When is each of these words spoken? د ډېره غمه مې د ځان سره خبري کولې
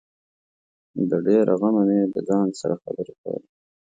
د 1.09 1.11
ډېره 1.27 1.53
غمه 1.59 1.83
مې 1.89 1.99
د 2.13 2.15
ځان 2.29 2.47
سره 2.59 2.75
خبري 2.83 3.13
کولې 3.21 3.47